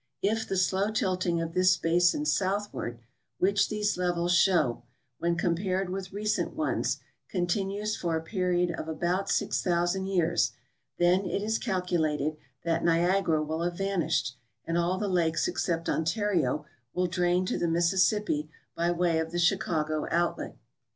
[0.23, 2.97] If the slow tilting of this basin southward
[3.37, 4.81] which these levels show,
[5.19, 6.97] when compared with recent ones,
[7.29, 10.53] continues for a period of about 6,000 years,
[10.97, 14.35] then it is calculated that Niagara will have vanished,
[14.65, 16.65] and all the lakes except Ontario
[16.95, 20.57] will drain to the Mis sissippi by way of the Chicago outlet.